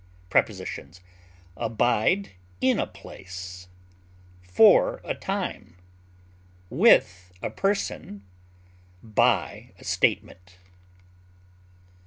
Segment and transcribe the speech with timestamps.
[0.31, 0.99] Prepositions:
[1.55, 3.67] Abide in a place,
[4.41, 5.75] for a time,
[6.71, 8.23] with a person,
[9.03, 10.57] by a statement.